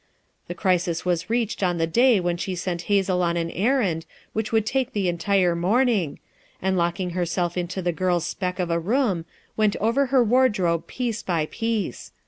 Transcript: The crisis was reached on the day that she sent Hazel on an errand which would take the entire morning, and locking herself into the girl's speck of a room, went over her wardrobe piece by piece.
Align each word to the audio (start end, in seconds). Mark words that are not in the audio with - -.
The 0.47 0.55
crisis 0.55 1.05
was 1.05 1.29
reached 1.29 1.61
on 1.61 1.77
the 1.77 1.85
day 1.85 2.17
that 2.17 2.39
she 2.39 2.55
sent 2.55 2.81
Hazel 2.89 3.21
on 3.21 3.37
an 3.37 3.51
errand 3.51 4.07
which 4.33 4.51
would 4.51 4.65
take 4.65 4.93
the 4.93 5.07
entire 5.07 5.55
morning, 5.55 6.17
and 6.59 6.75
locking 6.75 7.11
herself 7.11 7.55
into 7.55 7.83
the 7.83 7.91
girl's 7.91 8.25
speck 8.25 8.57
of 8.57 8.71
a 8.71 8.79
room, 8.79 9.25
went 9.55 9.75
over 9.75 10.07
her 10.07 10.23
wardrobe 10.23 10.87
piece 10.87 11.21
by 11.21 11.45
piece. 11.51 12.11